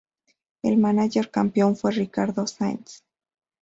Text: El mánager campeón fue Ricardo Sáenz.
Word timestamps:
El 0.63 0.77
mánager 0.77 1.29
campeón 1.29 1.75
fue 1.75 1.91
Ricardo 1.91 2.47
Sáenz. 2.47 3.03